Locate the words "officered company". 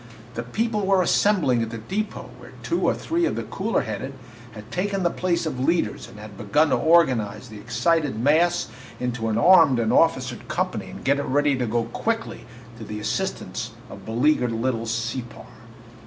9.93-10.89